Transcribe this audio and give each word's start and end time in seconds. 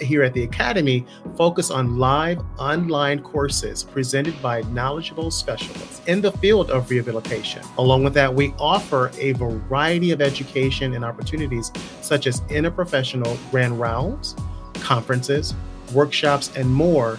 here 0.00 0.22
at 0.22 0.34
the 0.34 0.42
Academy 0.42 1.06
focus 1.36 1.70
on 1.70 1.98
live 1.98 2.40
online 2.58 3.20
courses 3.20 3.84
presented 3.84 4.40
by 4.42 4.62
knowledgeable 4.62 5.30
specialists 5.30 6.00
in 6.06 6.20
the 6.20 6.32
field 6.32 6.70
of 6.70 6.90
rehabilitation. 6.90 7.62
Along 7.78 8.04
with 8.04 8.14
that, 8.14 8.32
we 8.32 8.54
offer 8.58 9.10
a 9.18 9.32
variety 9.32 10.10
of 10.10 10.20
education 10.20 10.94
and 10.94 11.04
opportunities 11.04 11.72
such 12.00 12.26
as 12.26 12.40
interprofessional 12.42 13.38
grand 13.50 13.78
rounds, 13.78 14.34
conferences, 14.74 15.54
workshops, 15.92 16.50
and 16.56 16.68
more. 16.68 17.18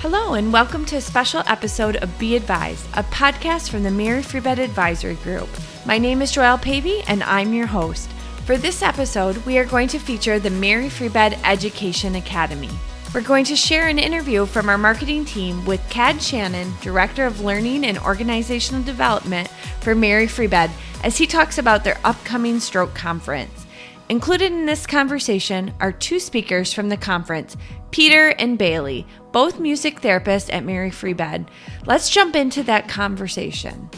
Hello, 0.00 0.32
and 0.32 0.50
welcome 0.50 0.86
to 0.86 0.96
a 0.96 1.00
special 1.00 1.42
episode 1.46 1.96
of 1.96 2.18
Be 2.18 2.34
Advised, 2.34 2.86
a 2.94 3.02
podcast 3.04 3.68
from 3.68 3.82
the 3.82 3.90
Mary 3.90 4.22
Free 4.22 4.40
Bed 4.40 4.58
Advisory 4.58 5.16
Group. 5.16 5.48
My 5.84 5.98
name 5.98 6.22
is 6.22 6.32
Joelle 6.32 6.60
Pavey, 6.60 7.02
and 7.06 7.22
I'm 7.22 7.52
your 7.52 7.66
host. 7.66 8.08
For 8.50 8.58
this 8.58 8.82
episode, 8.82 9.36
we 9.46 9.58
are 9.58 9.64
going 9.64 9.86
to 9.86 10.00
feature 10.00 10.40
the 10.40 10.50
Mary 10.50 10.88
Free 10.88 11.08
Bed 11.08 11.38
Education 11.44 12.16
Academy. 12.16 12.68
We're 13.14 13.20
going 13.20 13.44
to 13.44 13.54
share 13.54 13.86
an 13.86 14.00
interview 14.00 14.44
from 14.44 14.68
our 14.68 14.76
marketing 14.76 15.24
team 15.24 15.64
with 15.64 15.88
Cad 15.88 16.20
Shannon, 16.20 16.72
Director 16.82 17.26
of 17.26 17.42
Learning 17.42 17.84
and 17.84 17.96
Organizational 17.98 18.82
Development 18.82 19.46
for 19.82 19.94
Mary 19.94 20.26
Free 20.26 20.48
Bed, 20.48 20.72
as 21.04 21.16
he 21.16 21.28
talks 21.28 21.58
about 21.58 21.84
their 21.84 22.00
upcoming 22.02 22.58
stroke 22.58 22.92
conference. 22.92 23.66
Included 24.08 24.50
in 24.50 24.66
this 24.66 24.84
conversation 24.84 25.72
are 25.78 25.92
two 25.92 26.18
speakers 26.18 26.72
from 26.72 26.88
the 26.88 26.96
conference, 26.96 27.56
Peter 27.92 28.30
and 28.30 28.58
Bailey, 28.58 29.06
both 29.30 29.60
music 29.60 30.00
therapists 30.00 30.52
at 30.52 30.64
Mary 30.64 30.90
Free 30.90 31.12
Bed. 31.12 31.48
Let's 31.86 32.10
jump 32.10 32.34
into 32.34 32.64
that 32.64 32.88
conversation 32.88 33.88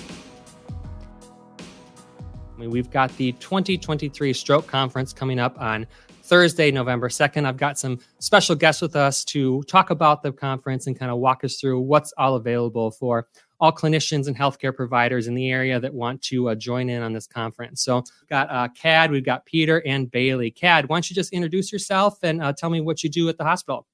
mean, 2.62 2.71
we've 2.71 2.91
got 2.91 3.15
the 3.16 3.33
2023 3.33 4.33
Stroke 4.33 4.66
Conference 4.66 5.12
coming 5.12 5.39
up 5.39 5.61
on 5.61 5.87
Thursday, 6.23 6.71
November 6.71 7.09
2nd. 7.09 7.45
I've 7.45 7.57
got 7.57 7.79
some 7.79 7.98
special 8.21 8.55
guests 8.55 8.80
with 8.80 8.95
us 8.96 9.24
to 9.27 9.63
talk 9.65 9.91
about 9.91 10.23
the 10.23 10.32
conference 10.32 10.87
and 10.87 10.99
kind 10.99 11.10
of 11.10 11.18
walk 11.18 11.45
us 11.45 11.60
through 11.60 11.80
what's 11.80 12.13
all 12.16 12.37
available 12.37 12.90
for 12.93 13.27
all 13.60 13.73
clinicians 13.73 14.29
and 14.29 14.37
healthcare 14.37 14.74
providers 14.74 15.27
in 15.27 15.35
the 15.35 15.51
area 15.51 15.79
that 15.79 15.93
want 15.93 16.23
to 16.23 16.49
uh, 16.49 16.55
join 16.55 16.88
in 16.88 17.02
on 17.02 17.13
this 17.13 17.27
conference. 17.27 17.83
So, 17.83 17.96
we've 17.96 18.29
got 18.29 18.51
uh, 18.51 18.68
Cad, 18.68 19.10
we've 19.10 19.24
got 19.24 19.45
Peter 19.45 19.83
and 19.87 20.10
Bailey. 20.10 20.51
Cad, 20.51 20.88
why 20.88 20.96
don't 20.96 21.10
you 21.10 21.15
just 21.15 21.33
introduce 21.33 21.73
yourself 21.73 22.18
and 22.23 22.43
uh, 22.43 22.52
tell 22.52 22.71
me 22.71 22.80
what 22.80 23.02
you 23.02 23.10
do 23.10 23.29
at 23.29 23.38
the 23.38 23.45
hospital? 23.45 23.87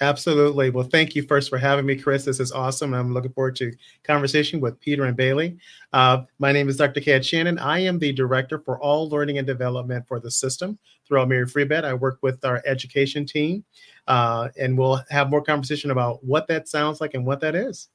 Absolutely. 0.00 0.70
Well, 0.70 0.88
thank 0.90 1.14
you 1.14 1.22
first 1.22 1.48
for 1.48 1.56
having 1.56 1.86
me, 1.86 1.96
Chris. 1.96 2.24
This 2.24 2.40
is 2.40 2.50
awesome. 2.50 2.94
I'm 2.94 3.14
looking 3.14 3.32
forward 3.32 3.54
to 3.56 3.72
conversation 4.02 4.60
with 4.60 4.80
Peter 4.80 5.04
and 5.04 5.16
Bailey. 5.16 5.56
Uh, 5.92 6.22
my 6.40 6.50
name 6.50 6.68
is 6.68 6.76
Dr. 6.76 7.00
Cad 7.00 7.24
Shannon. 7.24 7.58
I 7.60 7.78
am 7.78 8.00
the 8.00 8.12
director 8.12 8.58
for 8.58 8.80
all 8.80 9.08
learning 9.08 9.38
and 9.38 9.46
development 9.46 10.06
for 10.08 10.18
the 10.18 10.30
system 10.30 10.78
throughout 11.06 11.28
Mary 11.28 11.46
Free 11.46 11.64
Bed. 11.64 11.84
I 11.84 11.94
work 11.94 12.18
with 12.22 12.44
our 12.44 12.60
education 12.66 13.24
team, 13.24 13.64
uh, 14.08 14.48
and 14.58 14.76
we'll 14.76 15.00
have 15.10 15.30
more 15.30 15.42
conversation 15.42 15.92
about 15.92 16.24
what 16.24 16.48
that 16.48 16.66
sounds 16.66 17.00
like 17.00 17.14
and 17.14 17.24
what 17.24 17.40
that 17.40 17.54
is. 17.54 17.88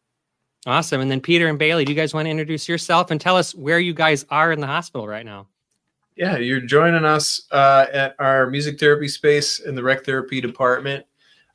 Awesome. 0.66 1.02
And 1.02 1.12
then 1.12 1.20
Peter 1.20 1.48
and 1.48 1.60
Bailey, 1.60 1.84
do 1.84 1.92
you 1.92 1.98
guys 1.98 2.14
want 2.14 2.28
to 2.28 2.32
introduce 2.32 2.70
yourself 2.70 3.12
and 3.12 3.20
tell 3.20 3.36
us 3.36 3.54
where 3.54 3.80
you 3.80 3.94
guys 3.94 4.26
are 4.30 4.54
in 4.54 4.62
the 4.62 4.68
hospital 4.68 5.06
right 5.06 5.26
now? 5.26 5.48
Yeah, 6.16 6.38
you're 6.38 6.62
joining 6.62 7.06
us 7.06 7.48
uh, 7.52 7.86
at 7.94 8.16
our 8.20 8.50
music 8.50 8.80
therapy 8.80 9.08
space 9.08 9.60
in 9.60 9.76
the 9.76 9.84
rec 9.84 10.06
therapy 10.06 10.42
department. 10.42 11.06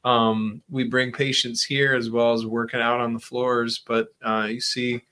Um, 0.05 0.62
we 0.70 0.84
bring 0.84 1.12
patients 1.12 1.64
here 1.64 1.94
as 1.94 2.10
well 2.10 2.34
as 2.34 2.44
working 2.44 2.80
out 2.80 3.00
on 3.00 3.14
the 3.14 3.20
floors, 3.20 3.83
but 3.86 4.08
uh, 4.24 4.48
you 4.50 4.61
see 4.61 5.02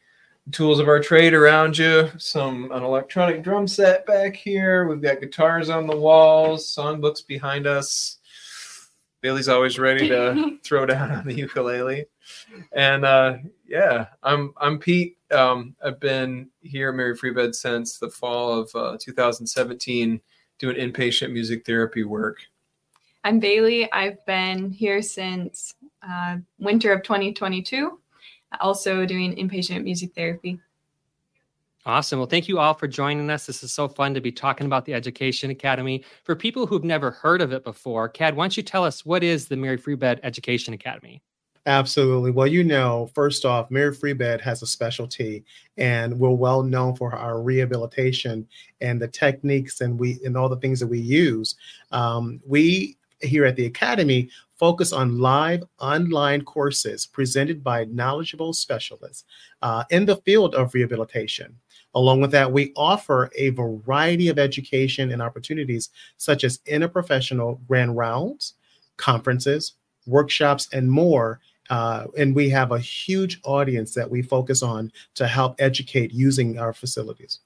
tools 0.51 0.81
of 0.81 0.89
our 0.89 1.01
trade 1.01 1.35
around 1.35 1.79
you, 1.79 2.11
some 2.19 2.71
an 2.73 2.83
electronic 2.83 3.43
drum 3.43 3.67
set 3.67 4.05
back 4.07 4.35
here. 4.35 4.87
We've 4.87 5.01
got 5.01 5.21
guitars 5.21 5.71
on 5.71 5.87
the 5.87 5.97
walls, 5.97 6.75
songbooks 6.75 7.27
behind 7.27 7.67
us. 7.67 8.19
Bailey's 9.21 9.49
always 9.49 9.79
ready 9.79 10.09
to 10.09 10.59
throw 10.65 10.85
down 10.85 11.13
on 11.13 11.27
the 11.27 11.35
ukulele. 11.35 12.07
And 12.73 13.05
uh, 13.05 13.39
yeah, 13.67 14.07
I'm 14.23 14.53
I'm 14.61 14.79
Pete. 14.79 15.17
Um, 15.31 15.77
I've 15.83 16.01
been 16.01 16.51
here 16.61 16.91
at 16.91 16.97
Mary 16.97 17.17
Free 17.17 17.31
Bed 17.33 17.55
since 17.55 17.99
the 17.99 18.11
fall 18.11 18.61
of 18.61 18.71
uh, 18.75 18.99
2017, 19.01 20.21
doing 20.59 20.77
inpatient 20.77 21.33
music 21.33 21.65
therapy 21.65 22.05
work. 22.05 22.41
I'm 23.25 23.39
Bailey. 23.39 23.91
I've 23.93 24.25
been 24.27 24.71
here 24.73 25.01
since 25.01 25.75
uh, 26.09 26.39
winter 26.59 26.93
of 26.93 27.05
2022, 27.05 28.01
also 28.61 29.07
doing 29.07 29.37
inpatient 29.37 29.85
music 29.85 30.13
therapy. 30.15 30.59
Awesome. 31.87 32.19
Well, 32.19 32.29
thank 32.29 32.49
you 32.49 32.59
all 32.59 32.75
for 32.75 32.89
joining 32.89 33.31
us. 33.31 33.47
This 33.47 33.63
is 33.63 33.73
so 33.73 33.87
fun 33.87 34.15
to 34.15 34.21
be 34.21 34.33
talking 34.33 34.67
about 34.67 34.85
the 34.85 34.95
Education 34.95 35.51
Academy. 35.51 36.05
For 36.25 36.35
people 36.35 36.67
who've 36.67 36.83
never 36.83 37.13
heard 37.13 37.41
of 37.41 37.53
it 37.53 37.63
before, 37.63 38.09
Cad, 38.09 38.37
why 38.37 38.45
don't 38.45 38.57
you 38.57 38.63
tell 38.63 38.85
us 38.85 39.07
what 39.07 39.23
is 39.23 39.47
the 39.47 39.57
Mary 39.57 39.77
Free 39.77 39.95
Bed 39.95 40.19
Education 40.25 40.75
Academy? 40.75 41.23
Absolutely. 41.67 42.33
Well, 42.33 42.49
you 42.49 42.65
know, 42.65 43.09
first 43.15 43.45
off, 43.45 43.71
Mary 43.71 43.95
Free 43.95 44.15
Bed 44.15 44.41
has 44.41 44.63
a 44.63 44.67
specialty, 44.67 45.45
and 45.77 46.19
we're 46.19 46.31
well 46.31 46.65
known 46.65 46.97
for 46.97 47.15
our 47.15 47.41
rehabilitation 47.41 48.49
and 48.81 49.01
the 49.01 49.07
techniques 49.07 49.81
and 49.81 49.97
we 49.97 50.19
and 50.25 50.37
all 50.37 50.49
the 50.49 50.57
things 50.57 50.81
that 50.81 50.89
we 50.89 50.99
use. 50.99 51.55
Um, 51.93 52.41
we 52.45 52.97
here 53.23 53.45
at 53.45 53.57
the 53.57 53.67
Academy 53.67 54.29
focus 54.63 54.93
on 54.93 55.19
live 55.19 55.65
online 55.81 56.41
courses 56.43 57.05
presented 57.05 57.65
by 57.65 57.85
knowledgeable 57.87 58.53
specialists 58.53 59.25
uh, 59.63 59.83
in 59.91 60.07
the 60.07 60.17
field 60.19 60.55
of 60.55 60.73
rehabilitation. 60.73 61.57
Along 61.95 62.21
with 62.21 62.31
that, 62.31 62.53
we 62.53 62.73
offer 62.77 63.29
a 63.37 63.51
variety 63.51 64.29
of 64.29 64.39
education 64.39 65.11
and 65.11 65.21
opportunities 65.21 65.91
such 66.17 66.45
as 66.45 66.59
interprofessional 66.59 67.59
grand 67.67 67.97
rounds, 67.97 68.55
conferences, 68.97 69.73
workshops, 70.07 70.69
and 70.73 70.89
more. 70.89 71.41
Uh, 71.69 72.05
and 72.17 72.35
we 72.35 72.49
have 72.49 72.71
a 72.73 72.79
huge 72.79 73.41
audience 73.45 73.95
that 73.95 74.11
we 74.11 74.23
focus 74.23 74.63
on 74.63 74.93
to 75.17 75.27
help 75.27 75.57
educate 75.59 76.13
using 76.13 76.59
our 76.59 76.73
facilities. 76.73 77.41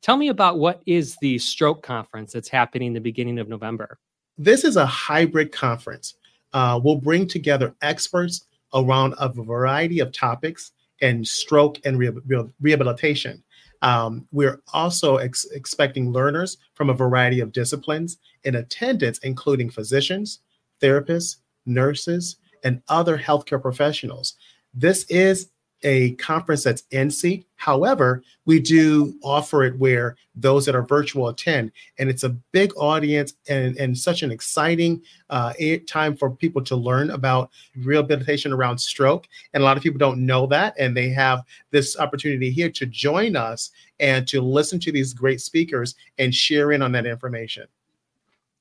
Tell 0.00 0.16
me 0.16 0.28
about 0.28 0.58
what 0.58 0.82
is 0.86 1.16
the 1.20 1.38
stroke 1.38 1.82
conference 1.82 2.32
that's 2.32 2.48
happening 2.48 2.92
the 2.92 3.00
beginning 3.00 3.38
of 3.38 3.48
November. 3.48 3.98
This 4.42 4.64
is 4.64 4.76
a 4.76 4.84
hybrid 4.84 5.52
conference. 5.52 6.14
Uh, 6.52 6.80
we'll 6.82 6.96
bring 6.96 7.28
together 7.28 7.76
experts 7.80 8.46
around 8.74 9.14
a 9.20 9.28
variety 9.28 10.00
of 10.00 10.10
topics 10.10 10.72
and 11.00 11.26
stroke 11.26 11.78
and 11.84 11.96
re- 11.96 12.08
re- 12.08 12.50
rehabilitation. 12.60 13.40
Um, 13.82 14.26
we're 14.32 14.60
also 14.72 15.18
ex- 15.18 15.44
expecting 15.52 16.10
learners 16.10 16.58
from 16.74 16.90
a 16.90 16.94
variety 16.94 17.38
of 17.38 17.52
disciplines 17.52 18.18
in 18.42 18.56
attendance, 18.56 19.18
including 19.18 19.70
physicians, 19.70 20.40
therapists, 20.80 21.36
nurses, 21.64 22.36
and 22.64 22.82
other 22.88 23.16
healthcare 23.16 23.62
professionals. 23.62 24.34
This 24.74 25.04
is 25.04 25.50
a 25.84 26.14
conference 26.14 26.64
that's 26.64 26.82
seat. 27.10 27.46
However, 27.62 28.24
we 28.44 28.58
do 28.58 29.14
offer 29.22 29.62
it 29.62 29.78
where 29.78 30.16
those 30.34 30.66
that 30.66 30.74
are 30.74 30.82
virtual 30.82 31.28
attend, 31.28 31.70
and 31.96 32.10
it's 32.10 32.24
a 32.24 32.30
big 32.50 32.72
audience 32.76 33.34
and, 33.48 33.76
and 33.76 33.96
such 33.96 34.24
an 34.24 34.32
exciting 34.32 35.00
uh, 35.30 35.52
time 35.86 36.16
for 36.16 36.28
people 36.28 36.64
to 36.64 36.74
learn 36.74 37.10
about 37.10 37.50
rehabilitation 37.76 38.52
around 38.52 38.78
stroke. 38.78 39.28
And 39.54 39.62
a 39.62 39.64
lot 39.64 39.76
of 39.76 39.82
people 39.84 40.00
don't 40.00 40.26
know 40.26 40.44
that, 40.48 40.74
and 40.76 40.96
they 40.96 41.10
have 41.10 41.44
this 41.70 41.96
opportunity 41.96 42.50
here 42.50 42.68
to 42.68 42.84
join 42.84 43.36
us 43.36 43.70
and 44.00 44.26
to 44.26 44.40
listen 44.40 44.80
to 44.80 44.90
these 44.90 45.14
great 45.14 45.40
speakers 45.40 45.94
and 46.18 46.34
share 46.34 46.72
in 46.72 46.82
on 46.82 46.90
that 46.90 47.06
information. 47.06 47.68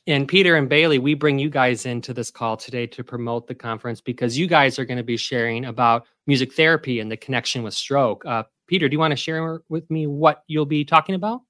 And 0.06 0.28
Peter 0.28 0.56
and 0.56 0.70
Bailey, 0.70 1.00
we 1.00 1.14
bring 1.14 1.40
you 1.40 1.50
guys 1.50 1.86
into 1.86 2.14
this 2.14 2.30
call 2.30 2.58
today 2.58 2.86
to 2.88 3.04
promote 3.04 3.48
the 3.48 3.56
conference 3.56 4.02
because 4.02 4.38
you 4.38 4.46
guys 4.46 4.78
are 4.78 4.86
going 4.86 4.98
to 4.98 5.04
be 5.04 5.18
sharing 5.18 5.66
about 5.66 6.06
music 6.32 6.54
therapy 6.54 7.02
and 7.02 7.12
the 7.12 7.18
connection 7.18 7.62
with 7.62 7.74
stroke. 7.74 8.26
Uh, 8.26 8.42
Peter, 8.66 8.88
do 8.88 8.94
you 8.94 9.00
want 9.00 9.12
to 9.12 9.18
share 9.18 9.62
with 9.68 9.92
me 9.92 10.08
what 10.08 10.46
you'll 10.48 10.66
be 10.66 10.86
talking 10.86 11.14
about? 11.14 11.42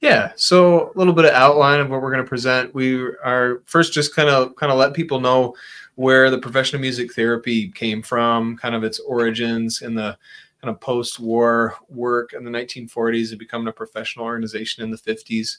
Yeah, 0.00 0.32
so 0.34 0.90
a 0.92 0.98
little 0.98 1.12
bit 1.12 1.24
of 1.24 1.30
outline 1.30 1.78
of 1.78 1.88
what 1.88 2.02
we're 2.02 2.10
going 2.10 2.24
to 2.24 2.28
present. 2.28 2.74
We 2.74 2.96
are 3.22 3.62
first 3.66 3.92
just 3.92 4.16
kind 4.16 4.28
of 4.28 4.56
kind 4.56 4.72
of 4.72 4.78
let 4.78 4.92
people 4.92 5.20
know 5.20 5.54
where 5.94 6.30
the 6.30 6.38
profession 6.38 6.74
of 6.74 6.80
music 6.80 7.14
therapy 7.14 7.68
came 7.68 8.02
from, 8.02 8.56
kind 8.56 8.74
of 8.74 8.82
its 8.82 8.98
origins 8.98 9.82
in 9.82 9.94
the 9.94 10.18
kind 10.60 10.74
of 10.74 10.80
post-war 10.80 11.76
work 11.88 12.32
in 12.32 12.42
the 12.42 12.50
1940s 12.50 13.30
and 13.30 13.38
becoming 13.38 13.68
a 13.68 13.72
professional 13.72 14.24
organization 14.24 14.82
in 14.82 14.90
the 14.90 14.96
50s. 14.96 15.58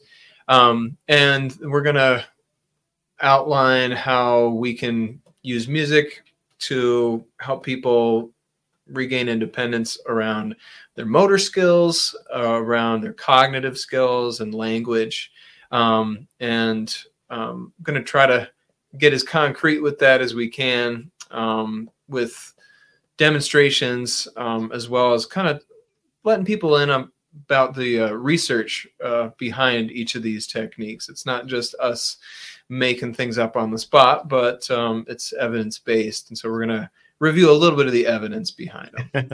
Um, 0.50 0.98
and 1.08 1.58
we're 1.62 1.82
going 1.82 1.96
to 1.96 2.26
outline 3.22 3.92
how 3.92 4.50
we 4.50 4.74
can 4.74 5.22
use 5.44 5.70
music 5.70 6.24
to 6.60 7.24
help 7.40 7.64
people 7.64 8.34
regain 8.92 9.30
independence 9.30 9.98
around 10.08 10.56
their 10.96 11.06
motor 11.06 11.38
skills, 11.38 12.16
uh, 12.36 12.62
around 12.62 13.02
their 13.02 13.14
cognitive 13.14 13.78
skills 13.78 14.42
and 14.42 14.54
language. 14.54 15.32
Um, 15.72 16.28
and 16.40 16.96
um, 17.30 17.74
I'm 17.78 17.84
going 17.84 18.00
to 18.00 18.04
try 18.04 18.26
to 18.26 18.50
get 18.98 19.14
as 19.14 19.24
concrete 19.24 19.80
with 19.80 20.00
that 20.00 20.22
as 20.22 20.34
we 20.34 20.50
can 20.50 21.12
um, 21.32 21.90
with 22.08 22.54
demonstrations 23.18 24.28
um, 24.38 24.72
as 24.74 24.90
well 24.90 25.14
as 25.14 25.26
kind 25.26 25.48
of 25.48 25.64
letting 26.24 26.46
people 26.46 26.78
in 26.78 26.90
about 27.46 27.76
the 27.76 28.02
uh, 28.02 28.12
research 28.12 28.88
uh, 29.04 29.30
behind 29.38 29.92
each 29.92 30.16
of 30.16 30.24
these 30.24 30.48
techniques. 30.48 31.10
It's 31.10 31.26
not 31.26 31.46
just 31.46 31.76
us 31.76 32.18
making 32.70 33.14
things 33.14 33.38
up 33.38 33.56
on 33.56 33.72
the 33.72 33.78
spot, 33.78 34.28
but 34.28 34.70
um, 34.72 35.06
it's 35.08 35.34
evidence 35.34 35.78
based. 35.80 36.30
And 36.30 36.38
so 36.38 36.50
we're 36.50 36.66
going 36.66 36.82
to 36.82 36.90
review 37.20 37.52
a 37.52 37.54
little 37.54 37.78
bit 37.78 37.88
of 37.88 37.94
the 37.94 38.08
evidence 38.08 38.52
behind 38.52 38.90
them. 39.14 39.30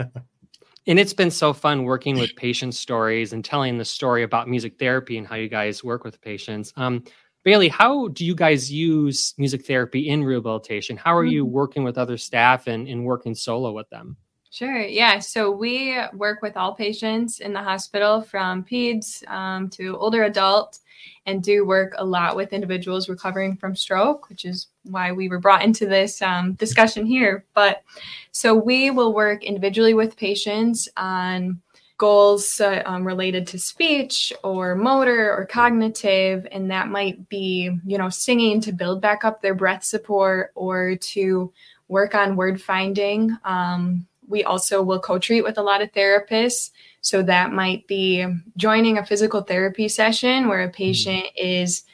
and 0.86 0.98
it's 0.98 1.12
been 1.12 1.30
so 1.30 1.52
fun 1.52 1.84
working 1.84 2.18
with 2.18 2.34
patient 2.36 2.74
stories 2.74 3.32
and 3.32 3.44
telling 3.44 3.78
the 3.78 3.84
story 3.84 4.22
about 4.22 4.48
music 4.48 4.78
therapy 4.78 5.18
and 5.18 5.26
how 5.26 5.36
you 5.36 5.48
guys 5.48 5.84
work 5.84 6.04
with 6.04 6.20
patients. 6.20 6.72
Um, 6.76 7.04
Bailey, 7.44 7.68
how 7.68 8.08
do 8.08 8.24
you 8.24 8.34
guys 8.34 8.72
use 8.72 9.32
music 9.38 9.64
therapy 9.66 10.08
in 10.08 10.24
rehabilitation? 10.24 10.96
How 10.96 11.16
are 11.16 11.24
you 11.24 11.44
mm-hmm. 11.44 11.54
working 11.54 11.84
with 11.84 11.96
other 11.96 12.16
staff 12.16 12.66
and, 12.66 12.88
and 12.88 13.04
working 13.04 13.34
solo 13.34 13.72
with 13.72 13.88
them? 13.90 14.16
Sure. 14.50 14.80
Yeah. 14.80 15.18
So 15.18 15.50
we 15.50 15.98
work 16.14 16.40
with 16.40 16.56
all 16.56 16.74
patients 16.74 17.40
in 17.40 17.52
the 17.52 17.62
hospital 17.62 18.22
from 18.22 18.64
peds 18.64 19.26
um, 19.28 19.68
to 19.70 19.96
older 19.98 20.24
adult 20.24 20.78
and 21.26 21.42
do 21.42 21.66
work 21.66 21.94
a 21.98 22.04
lot 22.04 22.36
with 22.36 22.52
individuals 22.52 23.08
recovering 23.08 23.56
from 23.56 23.74
stroke, 23.76 24.28
which 24.28 24.44
is 24.44 24.68
why 24.84 25.12
we 25.12 25.28
were 25.28 25.40
brought 25.40 25.62
into 25.62 25.86
this 25.86 26.22
um, 26.22 26.54
discussion 26.54 27.04
here. 27.04 27.44
But 27.52 27.82
so 28.30 28.54
we 28.54 28.90
will 28.90 29.12
work 29.12 29.44
individually 29.44 29.94
with 29.94 30.16
patients 30.16 30.88
on 30.96 31.60
goals 31.98 32.60
uh, 32.60 32.82
um, 32.84 33.04
related 33.06 33.46
to 33.48 33.58
speech 33.58 34.32
or 34.44 34.74
motor 34.74 35.32
or 35.32 35.46
cognitive 35.46 36.46
and 36.52 36.70
that 36.70 36.88
might 36.88 37.26
be 37.30 37.70
you 37.86 37.96
know 37.96 38.10
singing 38.10 38.60
to 38.60 38.70
build 38.70 39.00
back 39.00 39.24
up 39.24 39.40
their 39.40 39.54
breath 39.54 39.82
support 39.82 40.52
or 40.54 40.96
to 40.96 41.50
work 41.88 42.14
on 42.14 42.36
word 42.36 42.60
finding 42.60 43.34
um, 43.46 44.06
we 44.28 44.44
also 44.44 44.82
will 44.82 45.00
co-treat 45.00 45.42
with 45.42 45.58
a 45.58 45.62
lot 45.62 45.82
of 45.82 45.92
therapists. 45.92 46.70
So 47.00 47.22
that 47.22 47.52
might 47.52 47.86
be 47.86 48.26
joining 48.56 48.98
a 48.98 49.06
physical 49.06 49.42
therapy 49.42 49.88
session 49.88 50.48
where 50.48 50.62
a 50.62 50.70
patient 50.70 51.26
is 51.36 51.84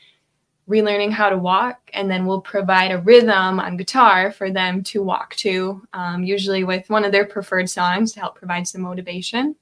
relearning 0.69 1.11
how 1.11 1.29
to 1.29 1.37
walk 1.37 1.91
and 1.93 2.11
then 2.11 2.25
we'll 2.25 2.41
provide 2.41 2.93
a 2.93 2.99
rhythm 2.99 3.61
on 3.61 3.77
guitar 3.77 4.31
for 4.31 4.51
them 4.51 4.83
to 4.85 5.03
walk 5.03 5.35
to 5.35 5.83
um, 5.93 6.23
usually 6.23 6.65
with 6.65 6.89
one 6.89 7.05
of 7.05 7.13
their 7.13 7.27
preferred 7.27 7.69
songs 7.69 8.13
to 8.13 8.21
help 8.21 8.37
provide 8.37 8.67
some 8.67 8.81
motivation. 8.81 9.57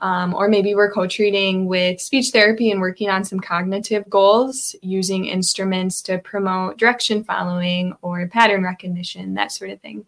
Um, 0.00 0.34
or 0.34 0.48
maybe 0.48 0.74
we're 0.74 0.92
co-treating 0.92 1.66
with 1.66 2.00
speech 2.00 2.30
therapy 2.30 2.70
and 2.70 2.80
working 2.80 3.10
on 3.10 3.22
some 3.22 3.38
cognitive 3.38 4.08
goals 4.08 4.74
using 4.80 5.26
instruments 5.26 6.00
to 6.02 6.18
promote 6.18 6.78
direction 6.78 7.22
following 7.22 7.94
or 8.00 8.26
pattern 8.28 8.64
recognition 8.64 9.34
that 9.34 9.52
sort 9.52 9.70
of 9.70 9.80
thing 9.80 10.06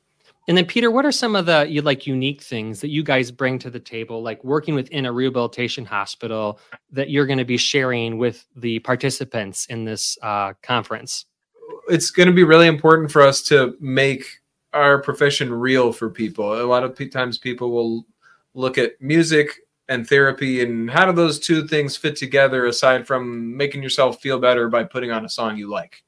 and 0.48 0.56
then, 0.56 0.66
Peter, 0.66 0.90
what 0.90 1.04
are 1.04 1.12
some 1.12 1.36
of 1.36 1.46
the 1.46 1.66
you 1.68 1.82
like 1.82 2.06
unique 2.06 2.42
things 2.42 2.80
that 2.80 2.88
you 2.88 3.02
guys 3.02 3.30
bring 3.30 3.58
to 3.60 3.70
the 3.70 3.78
table, 3.78 4.22
like 4.22 4.42
working 4.42 4.74
within 4.74 5.06
a 5.06 5.12
rehabilitation 5.12 5.84
hospital, 5.84 6.58
that 6.90 7.10
you're 7.10 7.26
going 7.26 7.38
to 7.38 7.44
be 7.44 7.56
sharing 7.56 8.18
with 8.18 8.44
the 8.56 8.80
participants 8.80 9.66
in 9.66 9.84
this 9.84 10.18
uh, 10.22 10.52
conference? 10.62 11.26
It's 11.88 12.10
going 12.10 12.26
to 12.26 12.34
be 12.34 12.44
really 12.44 12.66
important 12.66 13.10
for 13.12 13.22
us 13.22 13.42
to 13.44 13.76
make 13.80 14.24
our 14.72 15.00
profession 15.00 15.52
real 15.52 15.92
for 15.92 16.10
people. 16.10 16.60
A 16.60 16.64
lot 16.64 16.82
of 16.82 16.98
times, 17.10 17.38
people 17.38 17.70
will 17.70 18.04
look 18.54 18.78
at 18.78 19.00
music 19.00 19.60
and 19.88 20.08
therapy 20.08 20.62
and 20.62 20.90
how 20.90 21.06
do 21.06 21.12
those 21.12 21.38
two 21.38 21.66
things 21.68 21.96
fit 21.96 22.16
together 22.16 22.66
aside 22.66 23.06
from 23.06 23.56
making 23.56 23.82
yourself 23.82 24.20
feel 24.20 24.38
better 24.38 24.68
by 24.68 24.84
putting 24.84 25.10
on 25.10 25.24
a 25.24 25.28
song 25.28 25.56
you 25.56 25.68
like 25.68 26.02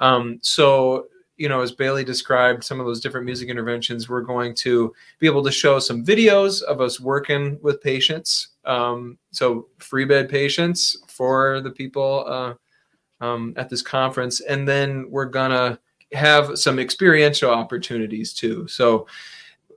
um, 0.00 0.38
so 0.42 1.06
you 1.38 1.48
know, 1.48 1.60
as 1.60 1.72
Bailey 1.72 2.04
described 2.04 2.64
some 2.64 2.80
of 2.80 2.86
those 2.86 3.00
different 3.00 3.24
music 3.24 3.48
interventions, 3.48 4.08
we're 4.08 4.22
going 4.22 4.54
to 4.56 4.92
be 5.20 5.26
able 5.26 5.44
to 5.44 5.52
show 5.52 5.78
some 5.78 6.04
videos 6.04 6.62
of 6.62 6.80
us 6.80 7.00
working 7.00 7.58
with 7.62 7.80
patients. 7.80 8.48
Um, 8.64 9.18
so 9.30 9.68
free 9.78 10.04
bed 10.04 10.28
patients 10.28 10.98
for 11.06 11.60
the 11.60 11.70
people 11.70 12.24
uh, 12.26 13.24
um, 13.24 13.54
at 13.56 13.70
this 13.70 13.82
conference, 13.82 14.40
and 14.40 14.68
then 14.68 15.06
we're 15.10 15.26
gonna 15.26 15.78
have 16.12 16.58
some 16.58 16.78
experiential 16.78 17.50
opportunities 17.50 18.34
too. 18.34 18.66
So 18.66 19.06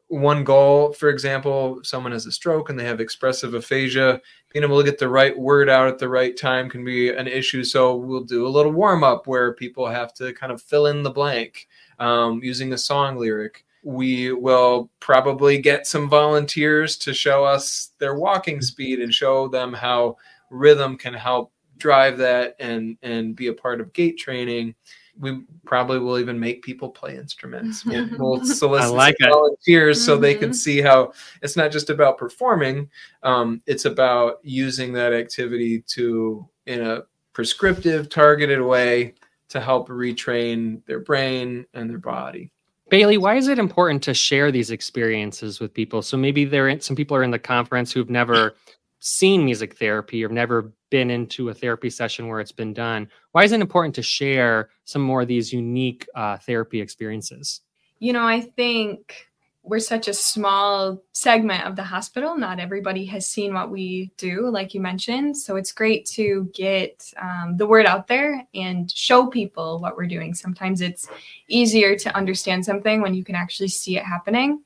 one 0.08 0.44
goal, 0.44 0.92
for 0.94 1.10
example, 1.10 1.80
someone 1.84 2.12
has 2.12 2.26
a 2.26 2.32
stroke 2.32 2.70
and 2.70 2.78
they 2.78 2.84
have 2.84 3.00
expressive 3.00 3.54
aphasia, 3.54 4.20
being 4.54 4.64
able 4.64 4.78
to 4.78 4.90
get 4.90 5.00
the 5.00 5.10
right 5.10 5.38
word 5.38 5.70
out 5.70 5.88
at 5.88 5.98
the 5.98 6.10
right 6.10 6.36
time 6.36 6.70
can 6.70 6.84
be 6.84 7.10
an 7.10 7.28
issue. 7.28 7.64
So 7.64 7.96
we'll 7.96 8.24
do 8.24 8.46
a 8.46 8.50
little 8.50 8.72
warm 8.72 9.04
up 9.04 9.28
where 9.28 9.54
people 9.54 9.88
have 9.88 10.14
to 10.16 10.34
kind 10.34 10.52
of 10.52 10.62
fill 10.62 10.88
in 10.88 11.04
the 11.04 11.12
blank 11.12 11.68
um, 12.00 12.42
using 12.44 12.74
a 12.74 12.78
song 12.78 13.18
lyric. 13.18 13.66
We 13.84 14.32
will 14.34 14.90
probably 15.00 15.58
get 15.58 15.88
some 15.88 16.10
volunteers 16.10 16.98
to 16.98 17.14
show 17.14 17.46
us 17.46 17.92
their 17.98 18.16
walking 18.16 18.62
speed 18.62 19.00
and 19.00 19.14
show 19.14 19.48
them 19.48 19.74
how 19.74 20.18
rhythm 20.50 20.98
can 20.98 21.14
help 21.14 21.52
drive 21.78 22.18
that 22.20 22.56
and 22.60 22.96
and 23.02 23.36
be 23.36 23.48
a 23.48 23.54
part 23.54 23.82
of 23.82 23.92
gait 23.94 24.18
training 24.18 24.76
we 25.20 25.42
probably 25.66 26.00
will 26.00 26.20
even 26.20 26.40
make 26.40 26.64
people 26.64 26.90
play 26.90 27.16
instruments. 27.16 27.86
We'll, 27.86 28.10
we'll 28.18 28.46
solicit 28.46 28.94
like 28.94 29.16
volunteers 29.22 29.98
mm-hmm. 29.98 30.06
so 30.06 30.18
they 30.18 30.36
can 30.36 30.50
mm-hmm. 30.50 30.54
see 30.54 30.82
how 30.82 31.14
it's 31.42 31.56
not 31.56 31.72
just 31.72 31.90
about 31.90 32.18
performing; 32.18 32.90
um, 33.24 33.62
it's 33.66 33.86
about 33.86 34.40
using 34.44 34.94
that 34.94 35.14
activity 35.14 35.84
to, 35.90 36.48
in 36.66 36.82
a 36.82 37.04
prescriptive, 37.34 38.10
targeted 38.10 38.62
way, 38.62 39.14
to 39.50 39.60
help 39.60 39.90
retrain 39.90 40.84
their 40.86 41.00
brain 41.00 41.66
and 41.74 41.90
their 41.90 41.98
body. 41.98 42.52
Bailey, 42.90 43.18
why 43.18 43.36
is 43.36 43.48
it 43.48 43.58
important 43.58 44.04
to 44.04 44.14
share 44.14 44.52
these 44.52 44.70
experiences 44.70 45.62
with 45.62 45.74
people? 45.74 46.02
So 46.02 46.18
maybe 46.18 46.44
there 46.44 46.70
are 46.70 46.80
some 46.80 46.96
people 46.96 47.16
are 47.16 47.24
in 47.24 47.32
the 47.32 47.40
conference 47.40 47.92
who've 47.92 48.10
never 48.10 48.56
seen 49.02 49.44
music 49.44 49.78
therapy 49.78 50.24
or 50.24 50.30
never 50.30 50.72
been 50.92 51.10
into 51.10 51.50
a 51.50 51.54
therapy 51.54 51.90
session 51.90 52.28
where 52.28 52.40
it's 52.40 52.52
been 52.52 52.74
done, 52.74 53.10
why 53.32 53.44
is 53.44 53.52
it 53.52 53.60
important 53.60 53.96
to 53.96 54.04
share 54.04 54.70
some 54.86 55.02
more 55.02 55.24
of 55.24 55.28
these 55.28 55.52
unique 55.52 56.08
uh, 56.16 56.38
therapy 56.38 56.80
experiences? 56.80 57.62
You 58.00 58.14
know, 58.14 58.26
I 58.26 58.42
think 58.42 59.28
we're 59.64 59.80
such 59.80 60.08
a 60.08 60.14
small 60.14 61.02
segment 61.14 61.66
of 61.66 61.76
the 61.76 61.84
hospital. 61.84 62.36
Not 62.36 62.60
everybody 62.60 63.06
has 63.06 63.28
seen 63.28 63.54
what 63.54 63.70
we 63.70 64.12
do, 64.18 64.50
like 64.50 64.74
you 64.74 64.82
mentioned. 64.82 65.38
So 65.38 65.56
it's 65.56 65.72
great 65.72 66.06
to 66.14 66.50
get 66.54 67.12
um, 67.22 67.58
the 67.58 67.68
word 67.68 67.86
out 67.86 68.08
there 68.08 68.48
and 68.54 68.92
show 68.92 69.28
people 69.28 69.80
what 69.80 69.98
we're 69.98 70.08
doing. 70.08 70.34
Sometimes 70.34 70.82
it's 70.82 71.08
easier 71.48 71.96
to 71.96 72.16
understand 72.16 72.66
something 72.66 73.02
when 73.02 73.14
you 73.14 73.24
can 73.24 73.36
actually 73.36 73.68
see 73.68 73.98
it 73.98 74.04
happening. 74.04 74.64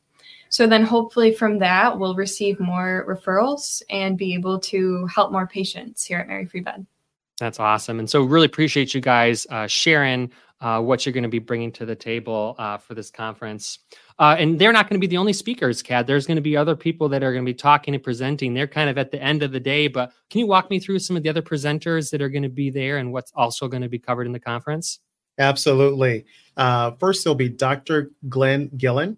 So 0.49 0.67
then 0.67 0.83
hopefully 0.83 1.33
from 1.33 1.59
that, 1.59 1.99
we'll 1.99 2.15
receive 2.15 2.59
more 2.59 3.05
referrals 3.07 3.81
and 3.89 4.17
be 4.17 4.33
able 4.33 4.59
to 4.61 5.05
help 5.07 5.31
more 5.31 5.47
patients 5.47 6.05
here 6.05 6.19
at 6.19 6.27
Mary 6.27 6.45
Free 6.45 6.61
Bed. 6.61 6.85
That's 7.39 7.59
awesome. 7.59 7.99
And 7.99 8.09
so 8.09 8.23
really 8.23 8.45
appreciate 8.45 8.93
you 8.93 9.01
guys 9.01 9.45
uh, 9.49 9.67
sharing 9.67 10.31
uh, 10.61 10.81
what 10.81 11.05
you're 11.05 11.13
going 11.13 11.23
to 11.23 11.29
be 11.29 11.39
bringing 11.39 11.71
to 11.73 11.85
the 11.85 11.95
table 11.95 12.55
uh, 12.57 12.77
for 12.77 12.93
this 12.93 13.11
conference. 13.11 13.79
Uh, 14.17 14.35
and 14.39 14.57
they're 14.57 14.71
not 14.71 14.89
going 14.89 14.99
to 14.99 15.05
be 15.05 15.09
the 15.09 15.17
only 15.17 15.33
speakers, 15.33 15.81
Cad. 15.81 16.07
There's 16.07 16.25
going 16.25 16.37
to 16.37 16.41
be 16.41 16.55
other 16.55 16.75
people 16.75 17.09
that 17.09 17.23
are 17.23 17.33
going 17.33 17.45
to 17.45 17.49
be 17.49 17.55
talking 17.55 17.93
and 17.93 18.01
presenting. 18.01 18.53
They're 18.53 18.67
kind 18.67 18.89
of 18.89 18.97
at 18.97 19.11
the 19.11 19.21
end 19.21 19.43
of 19.43 19.51
the 19.51 19.59
day, 19.59 19.87
but 19.87 20.13
can 20.29 20.39
you 20.39 20.47
walk 20.47 20.69
me 20.69 20.79
through 20.79 20.99
some 20.99 21.17
of 21.17 21.23
the 21.23 21.29
other 21.29 21.41
presenters 21.41 22.09
that 22.11 22.21
are 22.21 22.29
going 22.29 22.43
to 22.43 22.49
be 22.49 22.69
there 22.69 22.97
and 22.97 23.11
what's 23.11 23.31
also 23.35 23.67
going 23.67 23.83
to 23.83 23.89
be 23.89 23.99
covered 23.99 24.27
in 24.27 24.31
the 24.31 24.39
conference? 24.39 24.99
Absolutely. 25.37 26.25
Uh, 26.55 26.91
first, 26.91 27.25
there'll 27.25 27.35
be 27.35 27.49
Dr. 27.49 28.11
Glen 28.29 28.71
Gillen 28.77 29.17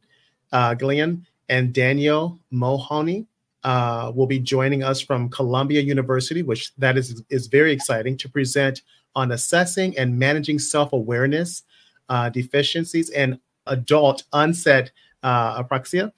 uh, 0.52 0.76
Gillian 0.76 1.26
and 1.50 1.74
Daniel 1.74 2.40
Mohoney 2.52 3.26
uh, 3.64 4.12
will 4.16 4.28
be 4.28 4.40
joining 4.40 4.84
us 4.84 5.02
from 5.02 5.30
Columbia 5.30 5.82
University, 5.82 6.44
which 6.44 6.74
that 6.76 6.98
is 6.98 7.24
is 7.30 7.48
very 7.48 7.72
exciting 7.72 8.18
to 8.18 8.30
present 8.30 8.82
on 9.16 9.32
assessing 9.32 9.98
and 9.98 10.18
managing 10.18 10.60
self-awareness 10.60 11.64
uh, 12.10 12.30
deficiencies 12.30 13.10
and 13.10 13.40
adult 13.66 14.24
onset 14.32 14.92
uh, 15.24 15.62
apraxia. 15.62 16.12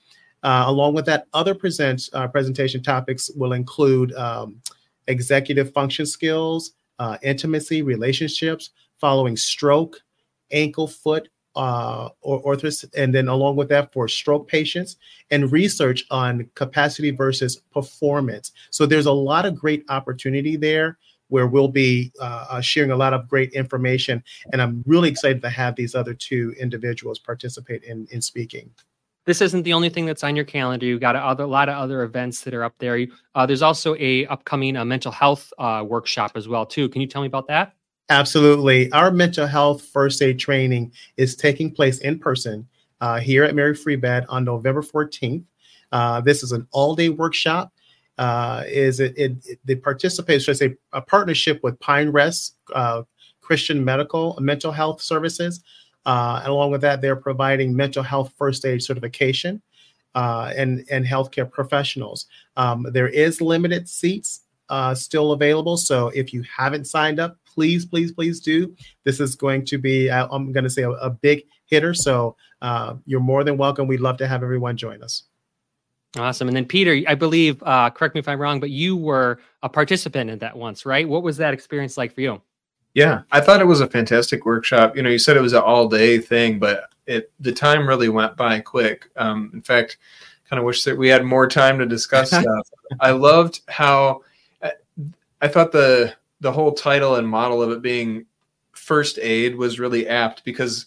Uh, 0.44 0.64
along 0.68 0.94
with 0.94 1.06
that, 1.06 1.26
other 1.34 1.54
present 1.54 2.10
uh, 2.14 2.28
presentation 2.28 2.82
topics 2.82 3.30
will 3.36 3.54
include 3.54 4.14
um, 4.14 4.62
executive 5.08 5.74
function 5.74 6.06
skills, 6.06 6.72
uh, 7.00 7.18
intimacy, 7.24 7.82
relationships, 7.82 8.70
following 9.00 9.36
stroke, 9.36 10.02
ankle, 10.52 10.88
foot, 10.88 11.30
uh, 11.60 12.08
or 12.22 12.42
orthos, 12.44 12.86
and 12.96 13.14
then 13.14 13.28
along 13.28 13.58
with 13.58 13.68
that 13.68 13.92
for 13.92 14.08
stroke 14.08 14.48
patients 14.48 14.96
and 15.30 15.52
research 15.52 16.06
on 16.10 16.50
capacity 16.56 17.12
versus 17.12 17.58
performance. 17.74 18.54
So 18.70 18.86
there's 18.86 19.08
a 19.08 19.12
lot 19.12 19.46
of 19.46 19.60
great 19.60 19.84
opportunity 19.90 20.56
there 20.56 20.98
where 21.28 21.48
we'll 21.48 21.68
be 21.68 22.14
uh, 22.22 22.46
uh, 22.50 22.62
sharing 22.62 22.92
a 22.92 22.96
lot 22.96 23.14
of 23.14 23.28
great 23.28 23.52
information. 23.52 24.24
And 24.54 24.62
I'm 24.62 24.84
really 24.88 25.10
excited 25.10 25.42
to 25.42 25.50
have 25.50 25.76
these 25.76 25.96
other 25.96 26.14
two 26.14 26.56
individuals 26.58 27.20
participate 27.20 27.84
in, 27.84 28.08
in 28.10 28.22
speaking. 28.22 28.72
This 29.26 29.42
isn't 29.42 29.64
the 29.64 29.74
only 29.74 29.90
thing 29.90 30.06
that's 30.06 30.24
on 30.24 30.38
your 30.38 30.46
calendar. 30.46 30.86
You've 30.86 31.02
got 31.02 31.18
a, 31.18 31.20
other, 31.20 31.46
lot 31.46 31.68
of 31.68 31.76
other 31.76 32.04
events 32.04 32.42
that 32.46 32.54
are 32.54 32.64
up 32.64 32.76
there. 32.80 33.06
Uh, 33.36 33.46
there's 33.46 33.62
also 33.62 33.96
a 34.00 34.26
upcoming 34.28 34.78
uh, 34.78 34.86
mental 34.86 35.12
health 35.12 35.52
uh, 35.60 35.84
workshop 35.86 36.32
as 36.36 36.48
well 36.48 36.66
too. 36.66 36.88
Can 36.88 37.02
you 37.02 37.08
tell 37.08 37.22
me 37.22 37.28
about 37.28 37.48
that? 37.48 37.74
Absolutely. 38.10 38.92
Our 38.92 39.12
mental 39.12 39.46
health 39.46 39.84
first 39.84 40.22
aid 40.22 40.40
training 40.40 40.92
is 41.18 41.36
taking 41.36 41.72
place 41.72 42.00
in 42.00 42.18
person 42.20 42.68
uh, 43.02 43.20
here 43.20 43.44
at 43.44 43.54
Mary 43.56 43.76
Free 43.76 43.96
Bed 43.96 44.26
on 44.30 44.44
November 44.44 44.82
14th. 44.82 45.44
Uh, 45.92 46.22
this 46.22 46.44
is 46.44 46.52
an 46.52 46.68
all 46.72 46.96
day 46.96 47.10
workshop. 47.10 47.72
uh, 48.20 48.64
is 48.68 49.00
it, 49.00 49.14
it, 49.18 49.34
it 49.48 49.60
they 49.66 49.76
participate, 49.76 50.42
should 50.44 50.52
I 50.52 50.56
say, 50.56 50.76
a 50.94 51.02
partnership 51.02 51.62
with 51.64 51.80
Pine 51.80 52.10
Rest 52.10 52.56
uh, 52.76 53.04
Christian 53.42 53.84
Medical 53.86 54.38
Mental 54.42 54.72
Health 54.72 55.02
Services. 55.02 55.62
Uh, 56.06 56.42
along 56.46 56.72
with 56.72 56.82
that, 56.82 57.02
they're 57.02 57.16
providing 57.16 57.76
mental 57.76 58.04
health 58.04 58.34
first 58.38 58.66
aid 58.66 58.84
certification 58.84 59.62
uh, 60.16 60.52
and 60.56 60.86
and 60.92 61.06
healthcare 61.06 61.50
professionals. 61.50 62.28
Um, 62.58 62.88
there 62.92 63.08
is 63.10 63.42
limited 63.42 63.88
seats 63.90 64.42
still 64.96 65.32
available, 65.34 65.78
so 65.78 66.10
if 66.10 66.34
you 66.34 66.44
haven't 66.44 66.86
signed 66.86 67.20
up, 67.20 67.38
please, 67.60 67.86
please, 67.86 68.14
please 68.14 68.40
do. 68.40 68.74
This 69.04 69.20
is 69.20 69.36
going 69.36 69.66
to 69.66 69.78
be, 69.78 70.10
I'm 70.10 70.54
going 70.54 70.64
to 70.64 70.70
say, 70.70 70.84
a, 70.84 70.92
a, 70.92 71.10
big 71.10 71.44
hitter. 71.66 71.94
So 71.94 72.38
uh, 72.62 72.96
you're 73.06 73.20
more 73.20 73.44
than 73.44 73.58
welcome. 73.58 73.86
We'd 73.86 74.00
love 74.00 74.16
to 74.20 74.28
have 74.30 74.44
everyone 74.44 74.78
join 74.78 75.04
us. 75.04 75.24
Awesome. 76.16 76.48
And 76.48 76.56
then 76.56 76.64
Peter, 76.64 77.02
I 77.06 77.16
believe, 77.16 77.62
uh, 77.64 77.90
correct 77.90 78.16
me 78.16 78.20
if 78.20 78.30
I'm 78.30 78.40
wrong, 78.40 78.62
but 78.62 78.70
you 78.70 78.96
were 78.96 79.42
a 79.62 79.68
participant 79.68 80.30
in 80.30 80.40
that 80.40 80.56
once, 80.56 80.86
right? 80.86 81.08
What 81.08 81.22
was 81.22 81.36
that 81.36 81.54
experience 81.54 81.98
like 81.98 82.16
for 82.16 82.22
you? 82.22 82.42
Yeah, 82.94 83.24
I 83.30 83.42
thought 83.42 83.60
it 83.60 83.66
was 83.66 83.82
a 83.82 83.88
fantastic 83.88 84.46
workshop. 84.46 84.96
You 84.96 85.04
know, 85.04 85.10
you 85.10 85.20
said 85.20 85.36
it 85.36 85.42
was 85.42 85.52
an 85.52 85.62
all 85.62 85.90
day 85.90 86.18
thing, 86.18 86.60
but 86.60 86.86
it 87.08 87.30
the 87.42 87.52
time 87.52 87.86
really 87.86 88.08
went 88.08 88.38
by 88.38 88.62
quick. 88.62 89.10
Um, 89.18 89.52
in 89.54 89.62
fact, 89.62 89.98
kind 90.50 90.60
of 90.60 90.66
wish 90.66 90.86
that 90.86 90.98
we 90.98 91.10
had 91.10 91.26
more 91.26 91.48
time 91.48 91.78
to 91.78 91.86
discuss 91.86 92.30
stuff. 92.30 92.70
I 93.02 93.12
loved 93.12 93.62
how 93.68 94.22
I 95.42 95.48
thought 95.48 95.72
the 95.72 96.14
the 96.42 96.52
whole 96.52 96.72
title 96.72 97.16
and 97.16 97.28
model 97.28 97.62
of 97.62 97.72
it 97.72 97.82
being 97.82 98.26
first 98.74 99.20
aid 99.22 99.56
was 99.56 99.80
really 99.80 100.08
apt 100.08 100.44
because 100.46 100.86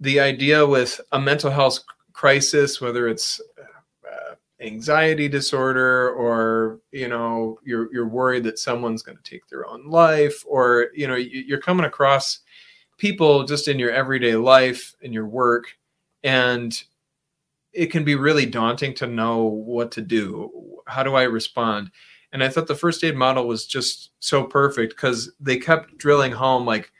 the 0.00 0.20
idea 0.20 0.66
with 0.66 1.00
a 1.12 1.20
mental 1.20 1.50
health 1.50 1.80
crisis, 2.12 2.80
whether 2.80 3.08
it's 3.08 3.40
uh, 3.60 4.34
anxiety 4.60 5.28
disorder 5.28 6.10
or 6.10 6.80
you 6.92 7.08
know 7.08 7.58
you're 7.64 7.92
you're 7.92 8.08
worried 8.08 8.44
that 8.44 8.58
someone's 8.58 9.02
going 9.02 9.18
to 9.18 9.30
take 9.30 9.46
their 9.48 9.66
own 9.66 9.86
life, 9.88 10.44
or 10.46 10.88
you 10.94 11.06
know 11.06 11.16
you're 11.16 11.60
coming 11.60 11.86
across 11.86 12.40
people 12.96 13.44
just 13.44 13.68
in 13.68 13.78
your 13.78 13.90
everyday 13.90 14.36
life 14.36 14.94
in 15.02 15.12
your 15.12 15.26
work, 15.26 15.76
and 16.22 16.84
it 17.72 17.86
can 17.86 18.04
be 18.04 18.14
really 18.14 18.46
daunting 18.46 18.94
to 18.94 19.06
know 19.06 19.44
what 19.44 19.90
to 19.92 20.00
do. 20.00 20.80
How 20.86 21.02
do 21.02 21.14
I 21.14 21.24
respond? 21.24 21.90
And 22.34 22.42
I 22.42 22.48
thought 22.48 22.66
the 22.66 22.74
first 22.74 23.04
aid 23.04 23.14
model 23.14 23.46
was 23.46 23.64
just 23.64 24.10
so 24.18 24.42
perfect 24.42 24.96
because 24.96 25.30
they 25.38 25.56
kept 25.56 25.96
drilling 25.96 26.32
home 26.32 26.66
like, 26.66 26.90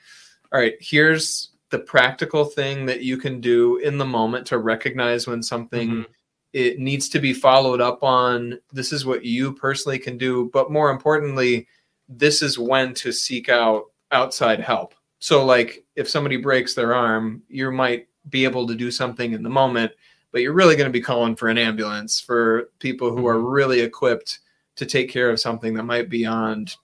all 0.53 0.61
right, 0.61 0.75
here's 0.81 1.51
the 1.71 1.81
practical 1.81 2.45
thing 2.45 2.87
that 2.87 3.03
you 3.03 3.17
can 3.17 3.41
do 3.41 3.79
in 3.79 3.99
the 3.99 4.05
moment 4.07 4.47
to 4.47 4.59
recognize 4.59 5.27
when 5.27 5.43
something 5.43 5.91
mm-hmm. 5.91 6.13
it 6.53 6.79
needs 6.79 7.09
to 7.09 7.19
be 7.19 7.33
followed 7.33 7.81
up 7.81 8.05
on. 8.05 8.61
This 8.73 8.93
is 8.93 9.05
what 9.05 9.25
you 9.25 9.53
personally 9.55 9.99
can 9.99 10.17
do, 10.17 10.51
but 10.53 10.71
more 10.71 10.91
importantly, 10.91 11.67
this 12.09 12.41
is 12.41 12.57
when 12.57 12.95
to 12.95 13.11
seek 13.11 13.49
out 13.49 13.87
outside 14.13 14.61
help. 14.61 14.95
So 15.19 15.45
like 15.45 15.85
if 15.97 16.09
somebody 16.09 16.37
breaks 16.37 16.75
their 16.75 16.95
arm, 16.95 17.43
you 17.49 17.73
might 17.73 18.07
be 18.29 18.45
able 18.45 18.69
to 18.69 18.75
do 18.77 18.93
something 18.93 19.33
in 19.33 19.43
the 19.43 19.51
moment, 19.51 19.91
but 20.31 20.43
you're 20.43 20.53
really 20.53 20.77
going 20.77 20.89
to 20.89 20.93
be 20.93 21.01
calling 21.01 21.35
for 21.35 21.49
an 21.49 21.59
ambulance 21.59 22.21
for 22.21 22.71
people 22.79 23.11
who 23.11 23.27
are 23.27 23.35
mm-hmm. 23.35 23.47
really 23.47 23.81
equipped 23.81 24.39
to 24.77 24.87
take 24.87 25.11
care 25.11 25.31
of 25.31 25.41
something 25.41 25.75
that 25.75 25.85
might 25.85 26.09
beyond 26.09 26.77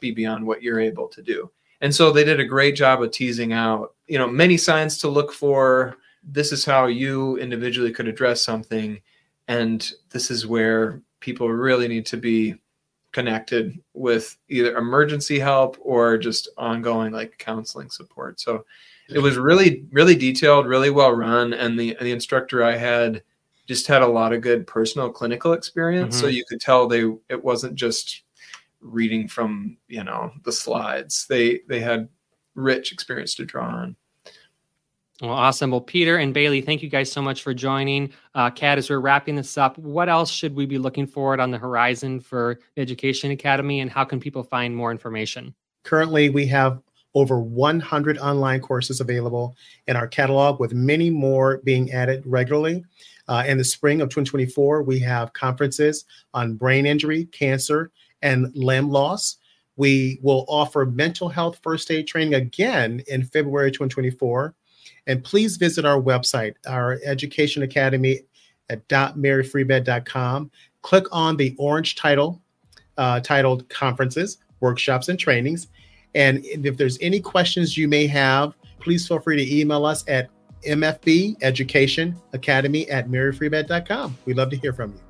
be 0.00 0.10
beyond 0.10 0.46
what 0.46 0.62
you're 0.62 0.80
able 0.80 1.08
to 1.08 1.22
do. 1.22 1.50
And 1.80 1.94
so 1.94 2.10
they 2.10 2.24
did 2.24 2.40
a 2.40 2.44
great 2.44 2.74
job 2.74 3.02
of 3.02 3.10
teasing 3.10 3.52
out, 3.52 3.94
you 4.06 4.18
know, 4.18 4.26
many 4.26 4.56
signs 4.56 4.98
to 4.98 5.08
look 5.08 5.32
for. 5.32 5.96
This 6.22 6.52
is 6.52 6.64
how 6.64 6.86
you 6.86 7.36
individually 7.36 7.92
could 7.92 8.08
address 8.08 8.42
something. 8.42 9.00
And 9.48 9.92
this 10.10 10.30
is 10.30 10.46
where 10.46 11.02
people 11.20 11.50
really 11.50 11.86
need 11.88 12.06
to 12.06 12.16
be 12.16 12.54
connected 13.12 13.78
with 13.92 14.36
either 14.48 14.76
emergency 14.76 15.38
help 15.38 15.76
or 15.80 16.18
just 16.18 16.48
ongoing 16.56 17.12
like 17.12 17.38
counseling 17.38 17.90
support. 17.90 18.40
So 18.40 18.64
it 19.08 19.18
was 19.18 19.36
really, 19.36 19.84
really 19.92 20.16
detailed, 20.16 20.66
really 20.66 20.90
well 20.90 21.12
run. 21.12 21.52
And 21.52 21.78
the, 21.78 21.96
the 22.00 22.10
instructor 22.10 22.64
I 22.64 22.76
had 22.76 23.22
just 23.66 23.86
had 23.86 24.02
a 24.02 24.06
lot 24.06 24.32
of 24.32 24.40
good 24.40 24.66
personal 24.66 25.10
clinical 25.10 25.52
experience. 25.52 26.16
Mm-hmm. 26.16 26.24
So 26.24 26.28
you 26.28 26.44
could 26.48 26.60
tell 26.60 26.86
they 26.86 27.04
it 27.28 27.42
wasn't 27.42 27.74
just 27.74 28.22
reading 28.80 29.26
from 29.28 29.76
you 29.88 30.04
know 30.04 30.32
the 30.44 30.52
slides. 30.52 31.26
They 31.28 31.60
they 31.68 31.80
had 31.80 32.08
rich 32.54 32.92
experience 32.92 33.34
to 33.36 33.44
draw 33.44 33.66
on. 33.66 33.96
Well, 35.20 35.30
awesome. 35.30 35.70
Well, 35.70 35.80
Peter 35.80 36.16
and 36.16 36.34
Bailey, 36.34 36.60
thank 36.60 36.82
you 36.82 36.88
guys 36.88 37.10
so 37.10 37.22
much 37.22 37.42
for 37.42 37.54
joining. 37.54 38.12
Uh, 38.34 38.50
Cad, 38.50 38.78
as 38.78 38.90
we're 38.90 38.98
wrapping 38.98 39.36
this 39.36 39.56
up, 39.56 39.78
what 39.78 40.08
else 40.08 40.30
should 40.30 40.56
we 40.56 40.66
be 40.66 40.76
looking 40.76 41.06
forward 41.06 41.38
on 41.38 41.52
the 41.52 41.58
horizon 41.58 42.18
for 42.18 42.58
Education 42.76 43.30
Academy, 43.30 43.80
and 43.80 43.90
how 43.90 44.04
can 44.04 44.18
people 44.18 44.42
find 44.42 44.74
more 44.74 44.90
information? 44.90 45.54
Currently, 45.84 46.30
we 46.30 46.46
have 46.46 46.80
over 47.14 47.38
100 47.38 48.18
online 48.18 48.60
courses 48.60 49.00
available 49.00 49.54
in 49.86 49.94
our 49.94 50.08
catalog, 50.08 50.58
with 50.58 50.74
many 50.74 51.10
more 51.10 51.60
being 51.64 51.92
added 51.92 52.24
regularly. 52.26 52.84
Uh, 53.28 53.44
in 53.46 53.58
the 53.58 53.64
spring 53.64 54.00
of 54.00 54.08
2024, 54.08 54.82
we 54.82 54.98
have 54.98 55.32
conferences 55.32 56.04
on 56.34 56.54
brain 56.54 56.86
injury, 56.86 57.24
cancer, 57.26 57.90
and 58.22 58.54
limb 58.54 58.90
loss. 58.90 59.36
We 59.76 60.18
will 60.22 60.44
offer 60.48 60.86
mental 60.86 61.28
health 61.28 61.58
first 61.62 61.90
aid 61.90 62.06
training 62.06 62.34
again 62.34 63.02
in 63.08 63.24
February 63.24 63.70
2024. 63.70 64.54
And 65.06 65.24
please 65.24 65.56
visit 65.56 65.84
our 65.84 66.00
website, 66.00 66.54
our 66.66 66.98
Education 67.04 67.62
Academy 67.62 68.20
at 68.70 68.86
maryfreebed.com. 68.88 70.50
Click 70.82 71.06
on 71.12 71.36
the 71.36 71.54
orange 71.58 71.96
title 71.96 72.42
uh, 72.96 73.20
titled 73.20 73.68
Conferences, 73.68 74.38
Workshops, 74.60 75.08
and 75.08 75.18
Trainings. 75.18 75.68
And 76.14 76.44
if 76.44 76.76
there's 76.76 76.98
any 77.00 77.20
questions 77.20 77.76
you 77.76 77.88
may 77.88 78.06
have, 78.06 78.54
please 78.80 79.06
feel 79.08 79.18
free 79.18 79.36
to 79.36 79.60
email 79.60 79.84
us 79.84 80.04
at 80.08 80.28
MFB 80.64 81.42
Education 81.42 82.16
Academy 82.32 82.88
at 82.90 83.08
maryfreebed.com. 83.08 84.16
We'd 84.24 84.36
love 84.36 84.50
to 84.50 84.56
hear 84.56 84.72
from 84.72 84.92
you. 84.92 85.00